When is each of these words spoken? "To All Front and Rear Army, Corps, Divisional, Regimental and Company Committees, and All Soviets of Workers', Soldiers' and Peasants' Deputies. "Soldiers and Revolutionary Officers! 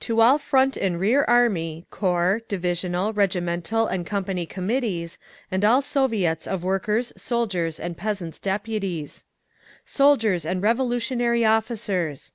"To 0.00 0.20
All 0.20 0.36
Front 0.36 0.76
and 0.76 1.00
Rear 1.00 1.24
Army, 1.26 1.86
Corps, 1.90 2.42
Divisional, 2.48 3.14
Regimental 3.14 3.86
and 3.86 4.04
Company 4.04 4.44
Committees, 4.44 5.16
and 5.50 5.64
All 5.64 5.80
Soviets 5.80 6.46
of 6.46 6.62
Workers', 6.62 7.14
Soldiers' 7.16 7.80
and 7.80 7.96
Peasants' 7.96 8.38
Deputies. 8.38 9.24
"Soldiers 9.86 10.44
and 10.44 10.62
Revolutionary 10.62 11.46
Officers! 11.46 12.34